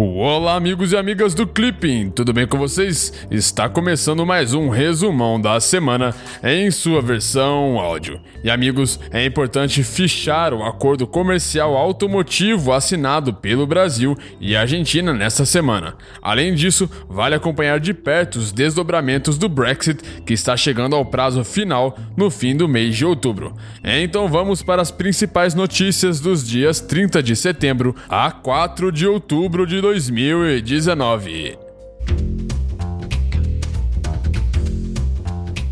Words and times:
Olá, 0.00 0.54
amigos 0.54 0.92
e 0.92 0.96
amigas 0.96 1.34
do 1.34 1.44
Clipping, 1.44 2.10
tudo 2.10 2.32
bem 2.32 2.46
com 2.46 2.56
vocês? 2.56 3.12
Está 3.32 3.68
começando 3.68 4.24
mais 4.24 4.54
um 4.54 4.68
resumão 4.68 5.40
da 5.40 5.58
semana 5.58 6.14
em 6.40 6.70
sua 6.70 7.02
versão 7.02 7.80
áudio. 7.80 8.20
E 8.44 8.48
amigos, 8.48 9.00
é 9.10 9.26
importante 9.26 9.82
fichar 9.82 10.54
o 10.54 10.62
acordo 10.62 11.04
comercial 11.04 11.76
automotivo 11.76 12.72
assinado 12.72 13.34
pelo 13.34 13.66
Brasil 13.66 14.16
e 14.40 14.54
Argentina 14.54 15.12
nesta 15.12 15.44
semana. 15.44 15.96
Além 16.22 16.54
disso, 16.54 16.88
vale 17.08 17.34
acompanhar 17.34 17.80
de 17.80 17.92
perto 17.92 18.36
os 18.36 18.52
desdobramentos 18.52 19.36
do 19.36 19.48
Brexit, 19.48 20.00
que 20.24 20.32
está 20.32 20.56
chegando 20.56 20.94
ao 20.94 21.04
prazo 21.04 21.42
final 21.42 21.98
no 22.16 22.30
fim 22.30 22.56
do 22.56 22.68
mês 22.68 22.96
de 22.96 23.04
outubro. 23.04 23.52
Então 23.82 24.28
vamos 24.28 24.62
para 24.62 24.80
as 24.80 24.92
principais 24.92 25.56
notícias 25.56 26.20
dos 26.20 26.46
dias 26.46 26.80
30 26.80 27.20
de 27.20 27.34
setembro 27.34 27.96
a 28.08 28.30
4 28.30 28.92
de 28.92 29.04
outubro 29.04 29.66
de 29.66 29.87
2019. 29.88 31.58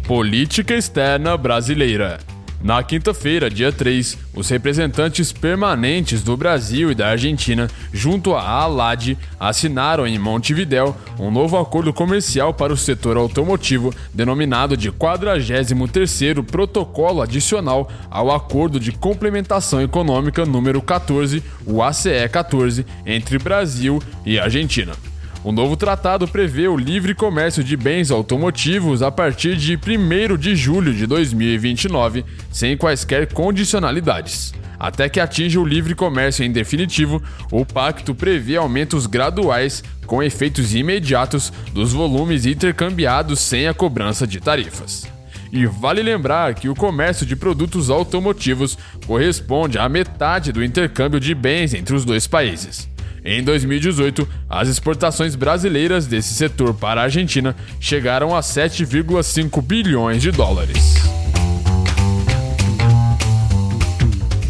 Política 0.07 0.75
externa 0.75 1.37
brasileira. 1.37 2.19
Na 2.67 2.83
quinta-feira, 2.83 3.49
dia 3.49 3.71
3, 3.71 4.19
os 4.35 4.49
representantes 4.49 5.31
permanentes 5.31 6.21
do 6.25 6.37
Brasil 6.37 6.91
e 6.91 6.97
da 6.97 7.07
Argentina, 7.07 7.71
junto 7.93 8.35
à 8.35 8.43
ALAD, 8.43 9.17
assinaram 9.39 10.05
em 10.05 10.19
Montevidéu 10.19 10.97
um 11.17 11.31
novo 11.31 11.57
acordo 11.57 11.93
comercial 11.93 12.53
para 12.53 12.73
o 12.73 12.77
setor 12.77 13.17
automotivo, 13.17 13.95
denominado 14.13 14.77
de 14.77 14.91
43º 14.91 16.43
Protocolo 16.43 17.23
Adicional 17.23 17.89
ao 18.11 18.33
Acordo 18.33 18.81
de 18.81 18.91
Complementação 18.91 19.81
Econômica 19.81 20.45
número 20.45 20.83
14, 20.83 21.45
o 21.65 21.81
ACE 21.85 22.29
14, 22.29 22.85
entre 23.07 23.39
Brasil 23.39 24.03
e 24.25 24.41
Argentina. 24.41 24.93
O 25.47 25.53
novo 25.53 25.77
tratado 25.77 26.27
prevê 26.27 26.67
o 26.67 26.77
livre 26.77 27.15
comércio 27.15 27.63
de 27.63 27.77
bens 27.77 28.11
automotivos 28.11 29.01
a 29.01 29.13
partir 29.13 29.55
de 29.55 29.77
1 29.77 30.37
de 30.37 30.57
julho 30.57 30.93
de 30.93 31.07
2029, 31.07 32.25
sem 32.51 32.77
quaisquer 32.77 33.33
condicionalidades. 33.33 34.53
Até 34.77 35.09
que 35.09 35.21
atinja 35.21 35.61
o 35.61 35.65
livre 35.65 35.95
comércio 35.95 36.45
em 36.45 36.51
definitivo, 36.51 37.23
o 37.53 37.65
pacto 37.65 38.13
prevê 38.13 38.57
aumentos 38.57 39.07
graduais 39.07 39.85
com 40.05 40.21
efeitos 40.21 40.75
imediatos 40.75 41.53
dos 41.73 41.93
volumes 41.93 42.45
intercambiados 42.45 43.39
sem 43.39 43.69
a 43.69 43.73
cobrança 43.73 44.27
de 44.27 44.41
tarifas. 44.41 45.07
E 45.53 45.65
vale 45.65 46.03
lembrar 46.03 46.57
que 46.57 46.69
o 46.69 46.75
comércio 46.75 47.25
de 47.25 47.37
produtos 47.37 47.89
automotivos 47.89 48.77
corresponde 49.07 49.79
à 49.79 49.89
metade 49.89 50.51
do 50.51 50.65
intercâmbio 50.65 51.21
de 51.21 51.37
bens 51.37 51.73
entre 51.73 51.95
os 51.95 52.05
dois 52.05 52.27
países. 52.27 52.96
Em 53.29 53.43
2018, 53.43 54.27
as 54.49 54.69
exportações 54.69 55.35
brasileiras 55.35 56.07
desse 56.07 56.33
setor 56.33 56.73
para 56.73 57.01
a 57.01 57.05
Argentina 57.05 57.57
chegaram 57.81 58.37
a 58.37 58.39
7,5 58.39 59.61
bilhões 59.61 60.23
de 60.23 60.31
dólares. 60.31 60.95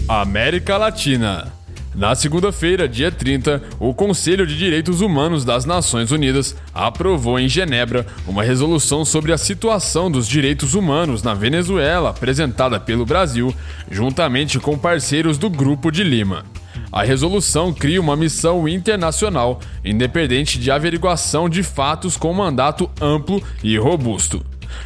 América 0.07 0.77
Latina. 0.77 1.51
Na 1.95 2.15
segunda-feira, 2.15 2.87
dia 2.87 3.11
30, 3.11 3.63
o 3.81 3.95
Conselho 3.95 4.47
de 4.47 4.59
Direitos 4.59 5.01
Humanos 5.01 5.43
das 5.43 5.65
Nações 5.65 6.11
Unidas 6.11 6.55
aprovou 6.75 7.41
em 7.41 7.49
Genebra 7.49 8.07
uma 8.29 8.43
resolução 8.43 9.07
sobre 9.07 9.33
a 9.33 9.39
situação 9.39 10.11
dos 10.11 10.29
direitos 10.29 10.75
humanos 10.75 11.23
na 11.23 11.33
Venezuela, 11.33 12.11
apresentada 12.11 12.79
pelo 12.79 13.07
Brasil, 13.07 13.55
juntamente 13.91 14.61
com 14.61 14.77
parceiros 14.77 15.39
do 15.39 15.49
Grupo 15.49 15.91
de 15.91 16.05
Lima. 16.05 16.45
A 16.91 17.03
resolução 17.03 17.73
cria 17.73 18.01
uma 18.01 18.17
missão 18.17 18.69
internacional 18.69 19.61
independente 19.85 20.59
de 20.59 20.71
averiguação 20.71 21.49
de 21.49 21.63
fatos 21.63 22.17
com 22.17 22.33
mandato 22.33 22.91
amplo 23.01 23.43
e 23.63 23.77
robusto. 23.77 24.45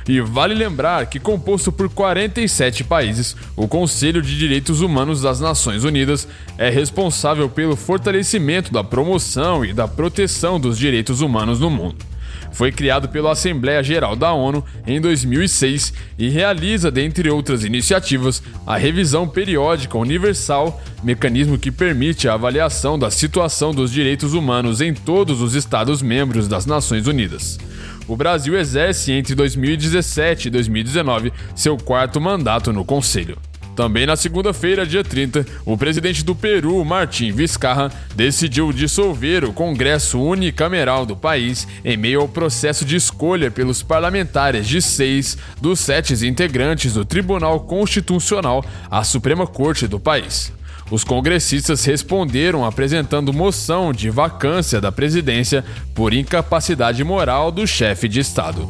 E 0.08 0.20
vale 0.20 0.54
lembrar 0.54 1.06
que, 1.06 1.18
composto 1.18 1.72
por 1.72 1.88
47 1.88 2.84
países, 2.84 3.36
o 3.56 3.66
Conselho 3.66 4.22
de 4.22 4.36
Direitos 4.36 4.80
Humanos 4.80 5.22
das 5.22 5.40
Nações 5.40 5.84
Unidas 5.84 6.28
é 6.58 6.68
responsável 6.68 7.48
pelo 7.48 7.76
fortalecimento 7.76 8.72
da 8.72 8.84
promoção 8.84 9.64
e 9.64 9.72
da 9.72 9.88
proteção 9.88 10.60
dos 10.60 10.78
direitos 10.78 11.20
humanos 11.20 11.60
no 11.60 11.70
mundo. 11.70 12.09
Foi 12.52 12.70
criado 12.72 13.08
pela 13.08 13.32
Assembleia 13.32 13.82
Geral 13.82 14.16
da 14.16 14.32
ONU 14.32 14.64
em 14.86 15.00
2006 15.00 15.92
e 16.18 16.28
realiza, 16.28 16.90
dentre 16.90 17.30
outras 17.30 17.64
iniciativas, 17.64 18.42
a 18.66 18.76
revisão 18.76 19.26
periódica 19.26 19.96
universal, 19.96 20.82
mecanismo 21.02 21.58
que 21.58 21.70
permite 21.70 22.28
a 22.28 22.34
avaliação 22.34 22.98
da 22.98 23.10
situação 23.10 23.72
dos 23.72 23.90
direitos 23.90 24.34
humanos 24.34 24.80
em 24.80 24.92
todos 24.92 25.40
os 25.40 25.54
Estados-membros 25.54 26.48
das 26.48 26.66
Nações 26.66 27.06
Unidas. 27.06 27.58
O 28.06 28.16
Brasil 28.16 28.58
exerce 28.58 29.12
entre 29.12 29.34
2017 29.34 30.48
e 30.48 30.50
2019 30.50 31.32
seu 31.54 31.76
quarto 31.76 32.20
mandato 32.20 32.72
no 32.72 32.84
Conselho. 32.84 33.38
Também 33.80 34.04
na 34.04 34.14
segunda-feira, 34.14 34.86
dia 34.86 35.02
30, 35.02 35.46
o 35.64 35.74
presidente 35.74 36.22
do 36.22 36.34
Peru, 36.34 36.84
Martim 36.84 37.32
Vizcarra, 37.32 37.90
decidiu 38.14 38.74
dissolver 38.74 39.42
o 39.42 39.54
Congresso 39.54 40.20
Unicameral 40.20 41.06
do 41.06 41.16
país 41.16 41.66
em 41.82 41.96
meio 41.96 42.20
ao 42.20 42.28
processo 42.28 42.84
de 42.84 42.94
escolha 42.94 43.50
pelos 43.50 43.82
parlamentares 43.82 44.68
de 44.68 44.82
seis 44.82 45.38
dos 45.62 45.80
sete 45.80 46.12
integrantes 46.28 46.92
do 46.92 47.06
Tribunal 47.06 47.60
Constitucional 47.60 48.62
à 48.90 49.02
Suprema 49.02 49.46
Corte 49.46 49.86
do 49.86 49.98
país. 49.98 50.52
Os 50.90 51.02
congressistas 51.02 51.82
responderam 51.82 52.66
apresentando 52.66 53.32
moção 53.32 53.94
de 53.94 54.10
vacância 54.10 54.78
da 54.78 54.92
presidência 54.92 55.64
por 55.94 56.12
incapacidade 56.12 57.02
moral 57.02 57.50
do 57.50 57.66
chefe 57.66 58.08
de 58.08 58.20
Estado. 58.20 58.68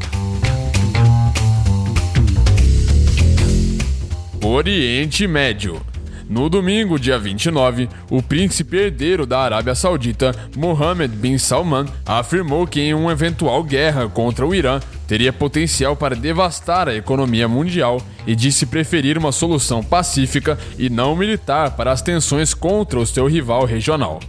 Oriente 4.51 5.29
Médio. 5.29 5.81
No 6.29 6.49
domingo, 6.49 6.99
dia 6.99 7.17
29, 7.17 7.89
o 8.11 8.21
príncipe 8.21 8.77
herdeiro 8.77 9.25
da 9.25 9.39
Arábia 9.39 9.77
Saudita, 9.77 10.35
Mohammed 10.57 11.15
bin 11.15 11.39
Salman, 11.39 11.87
afirmou 12.05 12.67
que 12.67 12.81
em 12.81 12.93
uma 12.93 13.13
eventual 13.13 13.63
guerra 13.63 14.09
contra 14.09 14.45
o 14.45 14.53
Irã 14.53 14.81
teria 15.11 15.33
potencial 15.33 15.97
para 15.97 16.15
devastar 16.15 16.89
a 16.89 16.95
economia 16.95 17.49
mundial 17.49 18.01
e 18.25 18.37
disse 18.37 18.65
preferir 18.65 19.19
uma 19.19 19.33
solução 19.33 19.83
pacífica 19.83 20.57
e 20.79 20.89
não 20.89 21.17
militar 21.17 21.73
para 21.73 21.91
as 21.91 22.01
tensões 22.01 22.55
contra 22.55 22.97
o 22.97 23.05
seu 23.05 23.27
rival 23.27 23.65
regional. 23.65 24.21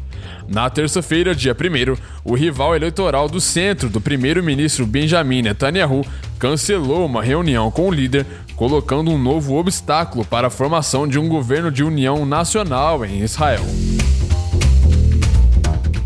Na 0.48 0.68
terça-feira, 0.72 1.36
dia 1.36 1.56
1, 1.56 1.96
o 2.24 2.34
rival 2.34 2.76
eleitoral 2.76 3.30
do 3.30 3.40
centro 3.40 3.90
do 3.90 4.02
primeiro-ministro 4.02 4.88
Benjamin 4.88 5.44
Netanyahu 5.44 6.04
cancelou 6.40 7.06
uma 7.06 7.22
reunião 7.22 7.70
com 7.70 7.88
o 7.88 7.94
líder, 7.94 8.26
colocando 8.56 9.12
um 9.12 9.20
novo 9.20 9.58
obstáculo 9.58 10.26
para 10.26 10.48
a 10.48 10.50
formação 10.50 11.08
de 11.08 11.20
um 11.20 11.30
governo 11.30 11.70
de 11.70 11.84
união 11.84 12.26
nacional 12.26 13.06
em 13.06 13.20
Israel. 13.20 13.64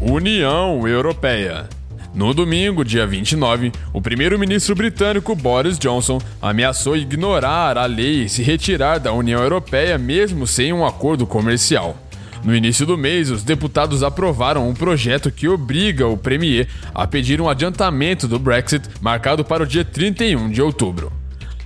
União 0.02 0.86
Europeia. 0.86 1.75
No 2.16 2.34
domingo, 2.34 2.86
dia 2.86 3.06
29, 3.06 3.74
o 3.92 4.02
primeiro-ministro 4.02 4.74
britânico 4.74 5.36
Boris 5.36 5.78
Johnson 5.78 6.18
ameaçou 6.42 6.96
ignorar 6.96 7.78
a 7.78 7.86
lei 7.86 8.24
e 8.24 8.30
se 8.30 8.42
retirar 8.42 9.00
da 9.00 9.12
União 9.12 9.44
Europeia 9.44 9.98
mesmo 9.98 10.48
sem 10.48 10.72
um 10.72 10.86
acordo 10.86 11.28
comercial. 11.28 11.98
No 12.42 12.56
início 12.56 12.86
do 12.86 12.98
mês, 12.98 13.30
os 13.30 13.44
deputados 13.44 14.02
aprovaram 14.02 14.70
um 14.70 14.74
projeto 14.74 15.30
que 15.30 15.50
obriga 15.50 16.08
o 16.08 16.16
Premier 16.16 16.70
a 16.94 17.06
pedir 17.06 17.42
um 17.42 17.50
adiantamento 17.50 18.30
do 18.30 18.40
Brexit 18.40 18.88
marcado 19.02 19.44
para 19.44 19.64
o 19.64 19.68
dia 19.68 19.84
31 19.84 20.50
de 20.50 20.62
outubro. 20.62 21.12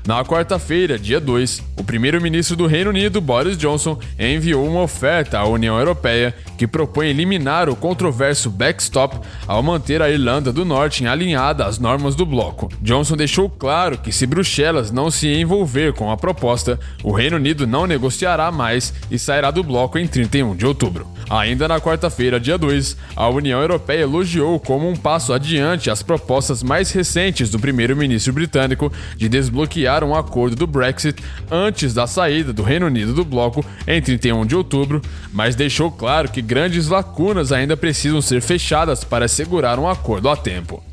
Na 0.06 0.24
quarta-feira, 0.24 0.98
dia 0.98 1.20
2, 1.20 1.62
o 1.78 1.84
primeiro-ministro 1.84 2.56
do 2.56 2.66
Reino 2.66 2.90
Unido, 2.90 3.20
Boris 3.20 3.58
Johnson, 3.58 4.00
enviou 4.18 4.66
uma 4.66 4.82
oferta 4.82 5.38
à 5.38 5.46
União 5.46 5.78
Europeia 5.78 6.34
que 6.58 6.66
propõe 6.66 7.10
eliminar 7.10 7.70
o 7.70 7.76
controverso 7.76 8.50
backstop 8.50 9.18
ao 9.46 9.62
manter 9.62 10.02
a 10.02 10.10
Irlanda 10.10 10.52
do 10.52 10.66
Norte 10.66 11.06
alinhada 11.06 11.66
às 11.66 11.80
normas 11.80 12.16
do 12.16 12.26
bloco. 12.26 12.70
Johnson 12.82 13.16
deixou 13.16 13.50
claro 13.50 13.98
que 13.98 14.12
se 14.12 14.26
Bruxelas 14.26 14.90
não 14.90 15.12
se 15.12 15.28
envolver 15.28 15.94
com 15.94 16.12
a 16.12 16.18
proposta, 16.18 16.80
o 17.04 17.12
Reino 17.12 17.36
Unido 17.36 17.68
não 17.68 17.86
negociará 17.86 18.52
mais 18.52 18.94
e 19.12 19.20
sairá 19.20 19.52
do 19.52 19.64
bloco 19.64 19.98
em 19.98 20.08
31 20.08 20.56
de 20.56 20.66
outubro. 20.66 21.06
Ainda 21.30 21.68
na 21.68 21.80
quarta-feira, 21.80 22.40
dia 22.40 22.58
2, 22.58 22.98
a 23.16 23.30
União 23.30 23.62
Europeia 23.62 24.02
elogiou 24.02 24.60
como 24.60 24.90
um 24.90 24.96
passo 24.96 25.32
adiante 25.32 25.92
as 25.92 26.02
propostas 26.02 26.64
mais 26.64 26.92
recentes 26.92 27.52
do 27.52 27.60
primeiro-ministro 27.60 28.34
britânico 28.34 28.92
de 29.16 29.30
desbloquear 29.30 29.89
um 30.04 30.16
acordo 30.16 30.56
do 30.56 30.68
Brexit 30.68 31.24
antes 31.50 31.94
da 31.94 32.06
saída 32.06 32.54
do 32.54 32.64
Reino 32.64 32.86
Unido 32.86 33.14
do 33.14 33.26
bloco 33.26 33.66
em 33.88 34.02
31 34.02 34.46
de 34.46 34.56
outubro, 34.56 35.02
mas 35.34 35.56
deixou 35.56 35.92
claro 35.92 36.30
que 36.30 36.42
grandes 36.42 36.88
lacunas 36.88 37.52
ainda 37.52 37.76
precisam 37.76 38.22
ser 38.22 38.42
fechadas 38.42 39.04
para 39.04 39.26
assegurar 39.26 39.80
um 39.80 39.90
acordo 39.90 40.30
a 40.30 40.38
tempo. 40.38 40.84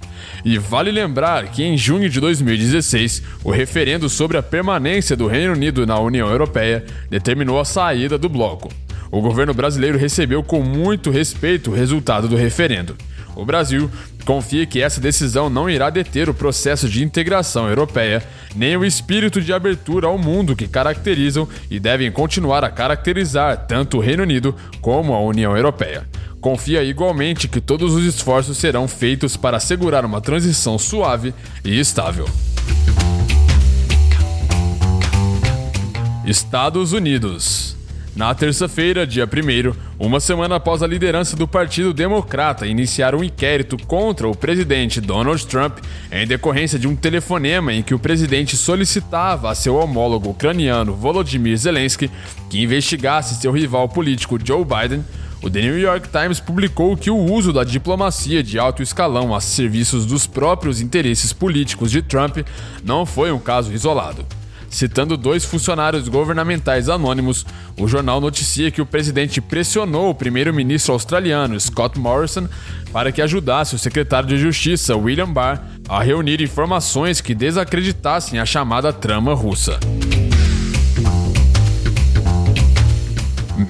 E 0.44 0.58
vale 0.58 0.90
lembrar 0.90 1.48
que 1.48 1.62
em 1.62 1.76
junho 1.76 2.08
de 2.08 2.20
2016, 2.20 3.22
o 3.44 3.50
referendo 3.50 4.08
sobre 4.08 4.36
a 4.36 4.42
permanência 4.42 5.16
do 5.16 5.26
Reino 5.26 5.52
Unido 5.52 5.86
na 5.86 5.98
União 5.98 6.28
Europeia 6.28 6.84
determinou 7.10 7.60
a 7.60 7.64
saída 7.64 8.16
do 8.16 8.28
bloco. 8.28 8.70
o 9.10 9.20
governo 9.20 9.54
brasileiro 9.54 9.96
recebeu 9.96 10.42
com 10.42 10.62
muito 10.62 11.10
respeito 11.10 11.70
o 11.70 11.74
resultado 11.74 12.28
do 12.28 12.36
referendo. 12.36 12.96
O 13.36 13.44
Brasil 13.44 13.90
confia 14.26 14.66
que 14.66 14.82
essa 14.82 15.00
decisão 15.00 15.48
não 15.48 15.70
irá 15.70 15.88
deter 15.88 16.28
o 16.28 16.34
processo 16.34 16.88
de 16.88 17.02
integração 17.02 17.68
europeia, 17.68 18.22
nem 18.56 18.76
o 18.76 18.84
espírito 18.84 19.40
de 19.40 19.52
abertura 19.52 20.08
ao 20.08 20.18
mundo 20.18 20.56
que 20.56 20.66
caracterizam 20.66 21.48
e 21.70 21.78
devem 21.78 22.10
continuar 22.10 22.64
a 22.64 22.70
caracterizar 22.70 23.66
tanto 23.68 23.98
o 23.98 24.00
Reino 24.00 24.24
Unido 24.24 24.54
como 24.80 25.14
a 25.14 25.20
União 25.20 25.56
Europeia. 25.56 26.08
Confia 26.40 26.82
igualmente 26.82 27.46
que 27.46 27.60
todos 27.60 27.94
os 27.94 28.04
esforços 28.04 28.58
serão 28.58 28.88
feitos 28.88 29.36
para 29.36 29.58
assegurar 29.58 30.04
uma 30.04 30.20
transição 30.20 30.76
suave 30.76 31.32
e 31.64 31.78
estável. 31.78 32.28
Estados 36.26 36.92
Unidos 36.92 37.75
na 38.16 38.34
terça-feira, 38.34 39.06
dia 39.06 39.26
1, 39.26 39.74
uma 39.98 40.20
semana 40.20 40.56
após 40.56 40.82
a 40.82 40.86
liderança 40.86 41.36
do 41.36 41.46
Partido 41.46 41.92
Democrata 41.92 42.66
iniciar 42.66 43.14
um 43.14 43.22
inquérito 43.22 43.76
contra 43.86 44.26
o 44.26 44.34
presidente 44.34 45.02
Donald 45.02 45.46
Trump 45.46 45.80
em 46.10 46.26
decorrência 46.26 46.78
de 46.78 46.88
um 46.88 46.96
telefonema 46.96 47.74
em 47.74 47.82
que 47.82 47.94
o 47.94 47.98
presidente 47.98 48.56
solicitava 48.56 49.50
a 49.50 49.54
seu 49.54 49.76
homólogo 49.76 50.30
ucraniano 50.30 50.94
Volodymyr 50.94 51.58
Zelensky 51.58 52.10
que 52.48 52.62
investigasse 52.62 53.38
seu 53.38 53.52
rival 53.52 53.86
político 53.86 54.38
Joe 54.42 54.64
Biden, 54.64 55.04
o 55.42 55.50
The 55.50 55.60
New 55.60 55.78
York 55.78 56.08
Times 56.08 56.40
publicou 56.40 56.96
que 56.96 57.10
o 57.10 57.18
uso 57.18 57.52
da 57.52 57.64
diplomacia 57.64 58.42
de 58.42 58.58
alto 58.58 58.82
escalão 58.82 59.34
a 59.34 59.42
serviços 59.42 60.06
dos 60.06 60.26
próprios 60.26 60.80
interesses 60.80 61.34
políticos 61.34 61.90
de 61.90 62.00
Trump 62.00 62.38
não 62.82 63.04
foi 63.04 63.30
um 63.30 63.38
caso 63.38 63.74
isolado. 63.74 64.24
Citando 64.68 65.16
dois 65.16 65.44
funcionários 65.44 66.08
governamentais 66.08 66.88
anônimos, 66.88 67.46
o 67.78 67.86
jornal 67.86 68.20
noticia 68.20 68.70
que 68.70 68.82
o 68.82 68.86
presidente 68.86 69.40
pressionou 69.40 70.10
o 70.10 70.14
primeiro-ministro 70.14 70.92
australiano 70.92 71.58
Scott 71.58 71.98
Morrison 71.98 72.48
para 72.92 73.12
que 73.12 73.22
ajudasse 73.22 73.74
o 73.74 73.78
secretário 73.78 74.28
de 74.28 74.38
Justiça 74.38 74.96
William 74.96 75.32
Barr 75.32 75.62
a 75.88 76.02
reunir 76.02 76.40
informações 76.40 77.20
que 77.20 77.34
desacreditassem 77.34 78.38
a 78.38 78.46
chamada 78.46 78.92
trama 78.92 79.34
russa. 79.34 79.78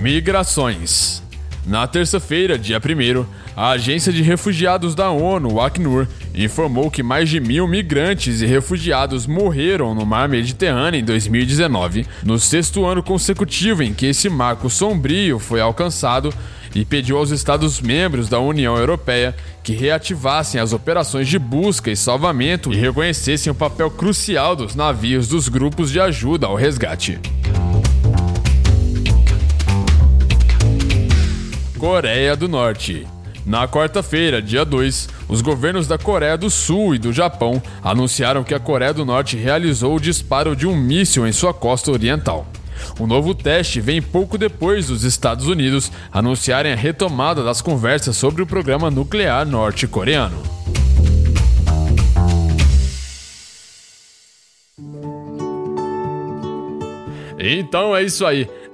Migrações. 0.00 1.22
Na 1.66 1.84
terça-feira, 1.84 2.56
dia 2.56 2.78
1, 2.78 3.26
a 3.56 3.70
Agência 3.70 4.12
de 4.12 4.22
Refugiados 4.22 4.94
da 4.94 5.10
ONU, 5.10 5.54
o 5.54 5.60
Acnur, 5.60 6.06
informou 6.36 6.90
que 6.90 7.02
mais 7.02 7.28
de 7.30 7.40
mil 7.40 7.66
migrantes 7.66 8.42
e 8.42 8.46
refugiados 8.46 9.26
morreram 9.26 9.94
no 9.94 10.04
mar 10.04 10.28
Mediterrâneo 10.28 11.00
em 11.00 11.04
2019, 11.04 12.06
no 12.22 12.38
sexto 12.38 12.84
ano 12.84 13.02
consecutivo 13.02 13.82
em 13.82 13.94
que 13.94 14.06
esse 14.06 14.28
marco 14.28 14.68
sombrio 14.68 15.38
foi 15.38 15.60
alcançado, 15.60 16.32
e 16.74 16.84
pediu 16.84 17.16
aos 17.16 17.30
Estados-membros 17.30 18.28
da 18.28 18.38
União 18.38 18.76
Europeia 18.76 19.34
que 19.62 19.72
reativassem 19.72 20.60
as 20.60 20.74
operações 20.74 21.26
de 21.26 21.38
busca 21.38 21.90
e 21.90 21.96
salvamento 21.96 22.70
e 22.70 22.76
reconhecessem 22.76 23.50
o 23.50 23.54
papel 23.54 23.90
crucial 23.90 24.54
dos 24.54 24.74
navios 24.74 25.26
dos 25.26 25.48
grupos 25.48 25.90
de 25.90 25.98
ajuda 25.98 26.46
ao 26.46 26.54
resgate. 26.54 27.18
Coreia 31.78 32.36
do 32.36 32.46
Norte. 32.46 33.06
Na 33.46 33.68
quarta-feira, 33.68 34.42
dia 34.42 34.64
2, 34.64 35.08
os 35.28 35.40
governos 35.40 35.86
da 35.86 35.96
Coreia 35.96 36.36
do 36.36 36.50
Sul 36.50 36.96
e 36.96 36.98
do 36.98 37.12
Japão 37.12 37.62
anunciaram 37.80 38.42
que 38.42 38.52
a 38.52 38.58
Coreia 38.58 38.92
do 38.92 39.04
Norte 39.04 39.36
realizou 39.36 39.94
o 39.94 40.00
disparo 40.00 40.56
de 40.56 40.66
um 40.66 40.74
míssil 40.74 41.24
em 41.24 41.30
sua 41.30 41.54
costa 41.54 41.92
oriental. 41.92 42.44
O 42.98 43.06
novo 43.06 43.32
teste 43.36 43.80
vem 43.80 44.02
pouco 44.02 44.36
depois 44.36 44.88
dos 44.88 45.04
Estados 45.04 45.46
Unidos 45.46 45.92
anunciarem 46.12 46.72
a 46.72 46.76
retomada 46.76 47.44
das 47.44 47.62
conversas 47.62 48.16
sobre 48.16 48.42
o 48.42 48.46
programa 48.46 48.90
nuclear 48.90 49.46
norte-coreano. 49.46 50.42
Então 57.38 57.94
é 57.94 58.02
isso 58.02 58.26
aí. 58.26 58.48